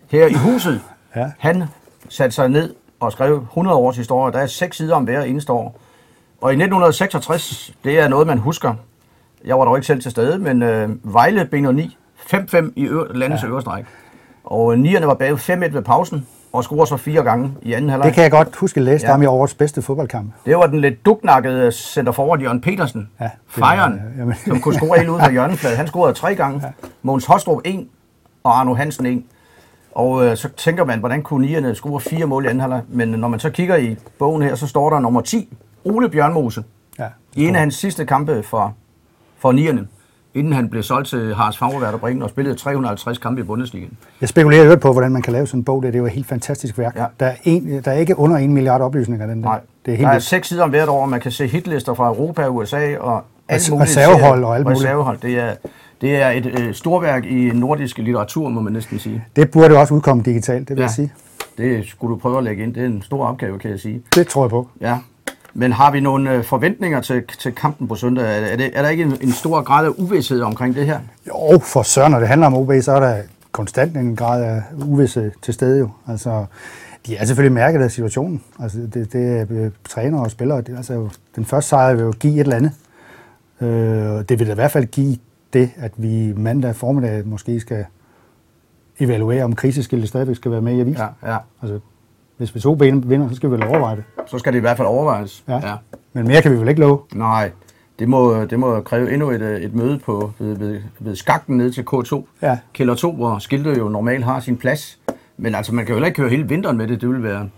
her 0.09 0.27
i 0.27 0.33
huset. 0.33 0.81
Ja. 1.15 1.31
Han 1.37 1.63
satte 2.09 2.35
sig 2.35 2.49
ned 2.49 2.75
og 2.99 3.11
skrev 3.11 3.35
100 3.41 3.77
års 3.77 3.97
historie. 3.97 4.33
Der 4.33 4.39
er 4.39 4.47
seks 4.47 4.77
sider 4.77 4.95
om 4.95 5.03
hver 5.03 5.21
eneste 5.23 5.51
år. 5.53 5.79
Og 6.41 6.51
i 6.51 6.55
1966, 6.55 7.73
det 7.83 7.99
er 7.99 8.07
noget, 8.07 8.27
man 8.27 8.37
husker. 8.37 8.73
Jeg 9.45 9.59
var 9.59 9.65
dog 9.65 9.77
ikke 9.77 9.87
selv 9.87 10.01
til 10.01 10.11
stede, 10.11 10.39
men 10.39 10.61
øh, 10.63 10.89
Vejle 11.13 11.49
B9, 11.53 11.91
5-5 12.35 12.71
i 12.75 12.85
ø- 12.87 13.03
landets 13.13 13.43
ja. 13.43 13.47
øverste 13.47 13.69
række. 13.69 13.89
Og 14.43 14.73
øh, 14.73 14.79
nierne 14.79 15.07
var 15.07 15.13
bagud 15.13 15.37
5-1 15.37 15.53
ved 15.73 15.81
pausen, 15.81 16.27
og 16.53 16.63
scorer 16.63 16.85
så 16.85 16.97
fire 16.97 17.23
gange 17.23 17.51
i 17.61 17.73
anden 17.73 17.89
halvleg. 17.89 18.05
Det 18.05 18.13
kan 18.13 18.23
jeg 18.23 18.31
godt 18.31 18.55
huske 18.55 18.77
at 18.77 18.83
læse. 18.83 19.05
Ja. 19.05 19.11
Ja. 19.11 19.17
Er 19.17 19.21
i 19.21 19.25
årets 19.25 19.53
bedste 19.53 19.81
fodboldkamp. 19.81 20.31
Det 20.45 20.57
var 20.57 20.67
den 20.67 20.81
lidt 20.81 21.05
duknakkede 21.05 21.71
center 21.71 22.11
forward 22.11 22.39
Jørgen 22.39 22.61
Petersen. 22.61 23.09
Ja, 23.19 23.23
Ja, 23.25 23.29
Fejeren, 23.47 24.01
jamen. 24.17 24.35
som 24.47 24.59
kunne 24.61 24.75
score 24.75 24.97
helt 24.97 25.09
ud 25.09 25.19
fra 25.19 25.31
hjørnefladet. 25.37 25.77
Han 25.77 25.87
scorede 25.87 26.13
tre 26.13 26.35
gange. 26.35 26.61
Ja. 26.63 26.71
Mogens 27.01 27.25
Hostrup 27.25 27.61
en, 27.65 27.87
og 28.43 28.59
Arno 28.59 28.73
Hansen 28.73 29.05
en. 29.05 29.25
Og 29.91 30.25
øh, 30.25 30.37
så 30.37 30.49
tænker 30.57 30.85
man, 30.85 30.99
hvordan 30.99 31.21
kunne 31.21 31.45
nierne 31.45 31.75
score 31.75 31.99
fire 31.99 32.25
mål 32.25 32.45
i 32.45 32.47
anden 32.47 32.61
halvleg? 32.61 32.81
Men 32.89 33.07
når 33.09 33.27
man 33.27 33.39
så 33.39 33.49
kigger 33.49 33.75
i 33.75 33.97
bogen 34.19 34.41
her, 34.41 34.55
så 34.55 34.67
står 34.67 34.89
der 34.89 34.99
nummer 34.99 35.21
10, 35.21 35.57
Ole 35.85 36.09
Bjørnmose. 36.09 36.63
Ja. 36.99 37.05
I 37.35 37.47
en 37.47 37.55
af 37.55 37.59
hans 37.59 37.75
sidste 37.75 38.05
kampe 38.05 38.43
for, 38.43 38.73
for 39.43 39.51
nierne, 39.51 39.87
inden 40.33 40.53
han 40.53 40.69
blev 40.69 40.83
solgt 40.83 41.07
til 41.09 41.35
Haras 41.35 41.57
Fagerværd 41.57 41.93
og 41.93 41.99
Bremen 41.99 42.21
og 42.23 42.29
spillede 42.29 42.55
350 42.55 43.17
kampe 43.17 43.41
i 43.41 43.43
Bundesligaen. 43.43 43.97
Jeg 44.21 44.29
spekulerer 44.29 44.63
jo 44.65 44.75
på, 44.75 44.91
hvordan 44.91 45.11
man 45.11 45.21
kan 45.21 45.33
lave 45.33 45.47
sådan 45.47 45.59
en 45.59 45.63
bog. 45.63 45.83
Det, 45.83 45.93
det 45.93 45.97
er 45.97 46.01
jo 46.01 46.05
et 46.05 46.11
helt 46.11 46.27
fantastisk 46.27 46.77
værk. 46.77 46.95
Ja. 46.95 47.05
Der, 47.19 47.25
er 47.25 47.35
en, 47.43 47.81
der 47.85 47.91
er 47.91 47.95
ikke 47.97 48.19
under 48.19 48.37
en 48.37 48.53
milliard 48.53 48.81
oplysninger, 48.81 49.27
den 49.27 49.37
der. 49.37 49.49
Nej, 49.49 49.59
Det 49.85 49.91
er 49.91 49.91
der 49.91 49.97
helt 49.97 50.07
er 50.07 50.11
vildt. 50.11 50.23
seks 50.25 50.47
sider 50.47 50.63
om 50.63 50.69
hvert 50.69 50.89
år, 50.89 51.01
og 51.01 51.09
man 51.09 51.19
kan 51.19 51.31
se 51.31 51.47
hitlister 51.47 51.93
fra 51.93 52.07
Europa, 52.07 52.47
USA 52.47 52.97
og 52.97 53.23
alt 53.49 53.71
muligt. 53.71 53.89
reservehold 53.89 54.43
og 54.43 54.55
alt 54.55 54.63
muligt. 54.65 54.79
Reservehold. 54.83 55.17
Det 55.21 55.39
er, 55.39 55.53
det 56.01 56.15
er 56.21 56.29
et 56.29 56.59
øh, 56.59 56.73
storværk 56.73 57.25
i 57.25 57.51
nordisk 57.53 57.97
litteratur, 57.97 58.49
må 58.49 58.61
man 58.61 58.73
næsten 58.73 58.99
sige. 58.99 59.25
Det 59.35 59.51
burde 59.51 59.73
jo 59.73 59.79
også 59.79 59.93
udkomme 59.93 60.23
digitalt, 60.23 60.67
det 60.69 60.75
vil 60.75 60.81
Ja. 60.81 60.85
jeg 60.87 60.91
sige. 60.91 61.13
Det 61.57 61.85
skulle 61.85 62.11
du 62.11 62.17
prøve 62.19 62.37
at 62.37 62.43
lægge 62.43 62.63
ind. 62.63 62.73
Det 62.73 62.83
er 62.83 62.87
en 62.87 63.01
stor 63.01 63.25
opgave, 63.27 63.59
kan 63.59 63.71
jeg 63.71 63.79
sige. 63.79 64.01
Det 64.15 64.27
tror 64.27 64.43
jeg 64.43 64.49
på. 64.49 64.67
Ja. 64.81 64.97
Men 65.53 65.71
har 65.71 65.91
vi 65.91 65.99
nogle 65.99 66.31
øh, 66.31 66.43
forventninger 66.43 67.01
til, 67.01 67.23
til 67.39 67.55
kampen 67.55 67.87
på 67.87 67.95
søndag? 67.95 68.51
Er, 68.51 68.55
det, 68.55 68.71
er 68.73 68.81
der 68.81 68.89
ikke 68.89 69.03
en, 69.03 69.17
en 69.21 69.31
stor 69.31 69.61
grad 69.61 69.85
af 69.85 69.89
uvidshed 69.97 70.41
omkring 70.41 70.75
det 70.75 70.85
her? 70.85 70.99
Jo, 71.27 71.59
for 71.59 71.83
søren, 71.83 72.11
når 72.11 72.19
det 72.19 72.27
handler 72.27 72.47
om 72.47 72.53
OB, 72.53 72.71
så 72.81 72.91
er 72.91 72.99
der 72.99 73.21
konstant 73.51 73.97
en 73.97 74.15
grad 74.15 74.43
af 74.43 74.61
uvidse 74.85 75.31
til 75.41 75.53
stede 75.53 75.79
jo. 75.79 75.89
Altså, 76.07 76.45
de 77.07 77.15
er 77.15 77.25
selvfølgelig 77.25 77.53
mærket 77.53 77.81
af 77.81 77.91
situationen. 77.91 78.43
Altså, 78.59 78.77
det, 78.93 79.13
det 79.13 79.51
øh, 79.51 79.71
trænere 79.89 80.21
og 80.21 80.31
spillere. 80.31 80.61
Det, 80.61 80.77
altså, 80.77 81.09
den 81.35 81.45
første 81.45 81.69
sejr 81.69 81.93
vil 81.93 82.03
jo 82.03 82.13
give 82.19 82.33
et 82.33 82.39
eller 82.39 82.55
andet. 82.55 82.71
Øh, 83.61 84.29
det 84.29 84.39
vil 84.39 84.47
da 84.47 84.51
i 84.51 84.55
hvert 84.55 84.71
fald 84.71 84.85
give 84.85 85.17
det, 85.53 85.71
at 85.77 85.91
vi 85.97 86.33
mandag 86.37 86.75
formiddag 86.75 87.27
måske 87.27 87.59
skal 87.59 87.85
evaluere, 88.99 89.43
om 89.43 89.55
kriseskiltet 89.55 90.09
stadigvæk 90.09 90.35
skal 90.35 90.51
være 90.51 90.61
med 90.61 90.73
i 90.73 90.79
avisen. 90.79 91.05
Ja, 91.23 91.31
ja. 91.31 91.37
Altså, 91.61 91.79
hvis, 92.37 92.49
hvis 92.49 92.65
OB 92.65 92.81
vinder, 92.81 93.29
så 93.29 93.35
skal 93.35 93.49
vi 93.49 93.55
vel 93.55 93.67
overveje 93.67 93.95
det. 93.95 94.03
Så 94.25 94.39
skal 94.39 94.53
det 94.53 94.57
i 94.57 94.61
hvert 94.61 94.77
fald 94.77 94.87
overvejes. 94.87 95.43
Ja. 95.47 95.53
ja. 95.53 95.75
Men 96.13 96.27
mere 96.27 96.41
kan 96.41 96.51
vi 96.51 96.57
vel 96.57 96.67
ikke 96.67 96.81
love. 96.81 96.99
Nej, 97.13 97.51
det 97.99 98.09
må, 98.09 98.45
det 98.45 98.59
må 98.59 98.81
kræve 98.81 99.13
endnu 99.13 99.31
et, 99.31 99.41
øh, 99.41 99.61
et 99.61 99.73
møde 99.73 99.99
på, 99.99 100.31
ved, 100.39 100.57
ved, 100.57 100.81
ved 100.99 101.15
skakten 101.15 101.57
ned 101.57 101.71
til 101.71 101.85
K2. 101.93 102.23
Ja. 102.41 102.57
Kælder 102.73 102.95
2, 102.95 103.11
hvor 103.11 103.39
skiltet 103.39 103.77
jo 103.77 103.89
normalt 103.89 104.25
har 104.25 104.39
sin 104.39 104.57
plads. 104.57 104.99
Men 105.37 105.55
altså, 105.55 105.73
man 105.73 105.85
kan 105.85 105.93
jo 105.93 105.95
heller 105.95 106.07
ikke 106.07 106.15
køre 106.15 106.29
hele 106.29 106.47
vinteren 106.47 106.77
med 106.77 106.87
det. 106.87 107.01
Det 107.01 107.09
vil 107.09 107.23
være 107.23 107.49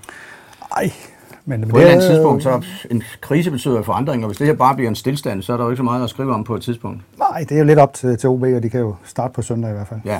Ej, 0.77 0.91
men 1.45 1.69
på 1.69 1.77
et 1.77 1.81
eller 1.81 1.93
andet 1.93 2.09
tidspunkt, 2.09 2.43
så 2.43 2.65
en 2.91 3.03
krise 3.21 3.51
betyder 3.51 3.81
forandring, 3.81 4.23
og 4.23 4.27
hvis 4.27 4.37
det 4.37 4.47
her 4.47 4.53
bare 4.53 4.75
bliver 4.75 4.89
en 4.89 4.95
stillstand, 4.95 5.41
så 5.41 5.53
er 5.53 5.57
der 5.57 5.63
jo 5.63 5.69
ikke 5.69 5.77
så 5.77 5.83
meget 5.83 6.03
at 6.03 6.09
skrive 6.09 6.33
om 6.33 6.43
på 6.43 6.55
et 6.55 6.61
tidspunkt. 6.61 7.01
Nej, 7.19 7.45
det 7.49 7.51
er 7.51 7.59
jo 7.59 7.65
lidt 7.65 7.79
op 7.79 7.93
til, 7.93 8.17
til 8.17 8.29
OB, 8.29 8.43
og 8.43 8.63
de 8.63 8.69
kan 8.69 8.79
jo 8.79 8.95
starte 9.03 9.33
på 9.33 9.41
søndag 9.41 9.71
i 9.71 9.73
hvert 9.73 9.87
fald. 9.87 9.99
Ja, 10.05 10.19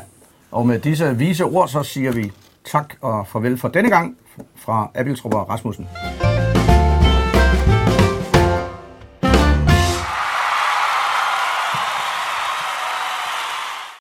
og 0.52 0.68
med 0.68 0.80
disse 0.80 1.18
vise 1.18 1.46
ord, 1.46 1.68
så 1.68 1.84
siger 1.84 2.12
vi 2.12 2.32
tak 2.72 2.94
og 3.02 3.28
farvel 3.28 3.58
for 3.58 3.68
denne 3.68 3.90
gang 3.90 4.18
fra 4.56 4.92
Abiltrup 4.96 5.34
og 5.34 5.50
Rasmussen. 5.50 5.88